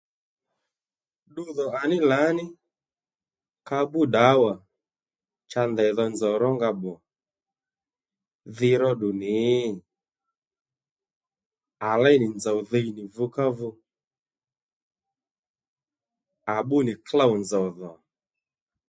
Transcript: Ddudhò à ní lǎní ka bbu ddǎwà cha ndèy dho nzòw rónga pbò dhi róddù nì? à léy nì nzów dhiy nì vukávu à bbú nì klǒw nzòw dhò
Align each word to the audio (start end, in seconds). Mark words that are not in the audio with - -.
Ddudhò 1.29 1.65
à 1.79 1.81
ní 1.89 1.97
lǎní 2.09 2.45
ka 3.67 3.77
bbu 3.85 4.01
ddǎwà 4.09 4.53
cha 5.49 5.61
ndèy 5.71 5.91
dho 5.97 6.05
nzòw 6.13 6.35
rónga 6.43 6.69
pbò 6.77 6.93
dhi 8.57 8.71
róddù 8.81 9.09
nì? 9.21 9.35
à 11.89 11.91
léy 12.03 12.17
nì 12.21 12.27
nzów 12.37 12.57
dhiy 12.71 12.89
nì 12.97 13.03
vukávu 13.15 13.69
à 16.53 16.55
bbú 16.63 16.77
nì 16.87 16.93
klǒw 17.07 17.31
nzòw 17.41 17.67
dhò 17.77 17.91